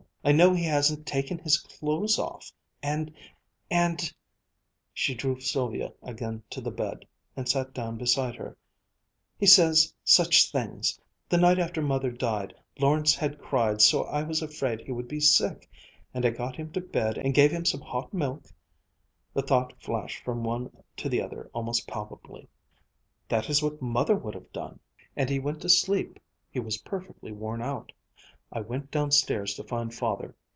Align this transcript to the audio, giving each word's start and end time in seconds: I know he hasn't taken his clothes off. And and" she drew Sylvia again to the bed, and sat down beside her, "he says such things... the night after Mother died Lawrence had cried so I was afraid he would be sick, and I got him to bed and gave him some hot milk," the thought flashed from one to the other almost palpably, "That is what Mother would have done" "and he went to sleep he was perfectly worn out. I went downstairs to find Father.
I 0.23 0.31
know 0.33 0.53
he 0.53 0.65
hasn't 0.65 1.07
taken 1.07 1.39
his 1.39 1.57
clothes 1.57 2.19
off. 2.19 2.51
And 2.83 3.11
and" 3.71 4.13
she 4.93 5.15
drew 5.15 5.39
Sylvia 5.39 5.93
again 6.03 6.43
to 6.51 6.61
the 6.61 6.69
bed, 6.69 7.07
and 7.35 7.49
sat 7.49 7.73
down 7.73 7.97
beside 7.97 8.35
her, 8.35 8.55
"he 9.39 9.47
says 9.47 9.95
such 10.03 10.51
things... 10.51 11.01
the 11.27 11.39
night 11.39 11.57
after 11.57 11.81
Mother 11.81 12.11
died 12.11 12.53
Lawrence 12.77 13.15
had 13.15 13.39
cried 13.39 13.81
so 13.81 14.03
I 14.03 14.21
was 14.21 14.43
afraid 14.43 14.81
he 14.81 14.91
would 14.91 15.07
be 15.07 15.19
sick, 15.19 15.67
and 16.13 16.23
I 16.23 16.29
got 16.29 16.55
him 16.55 16.71
to 16.73 16.81
bed 16.81 17.17
and 17.17 17.33
gave 17.33 17.49
him 17.49 17.65
some 17.65 17.81
hot 17.81 18.13
milk," 18.13 18.45
the 19.33 19.41
thought 19.41 19.73
flashed 19.81 20.23
from 20.23 20.43
one 20.43 20.71
to 20.97 21.09
the 21.09 21.19
other 21.19 21.49
almost 21.51 21.87
palpably, 21.87 22.47
"That 23.27 23.49
is 23.49 23.63
what 23.63 23.81
Mother 23.81 24.15
would 24.17 24.35
have 24.35 24.53
done" 24.53 24.81
"and 25.15 25.31
he 25.31 25.39
went 25.39 25.63
to 25.63 25.69
sleep 25.69 26.19
he 26.51 26.59
was 26.59 26.77
perfectly 26.77 27.31
worn 27.31 27.63
out. 27.63 27.91
I 28.53 28.59
went 28.59 28.91
downstairs 28.91 29.53
to 29.53 29.63
find 29.63 29.95
Father. 29.95 30.35